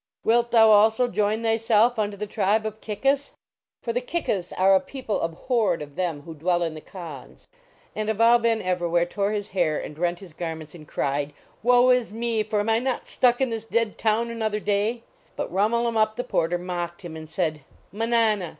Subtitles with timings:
[0.23, 3.45] Wilt thou also join thyself unto the tribe of Kickahs?" 2 33 THE LEGEND OF
[3.45, 6.73] THE GOOD DRUMMUH For the Kickahs are a people abhorred of them who dwell in
[6.73, 7.47] the kahns.
[7.95, 11.91] And Abou Ben Evrawhair tore his hair and rent his garments, and cried: 1 Woe
[11.91, 15.03] is me, for am I not stuck in this dead town another day?"
[15.35, 17.61] But Rhumul em Uhp the Porter mocked him and said:
[17.91, 18.49] "Manana!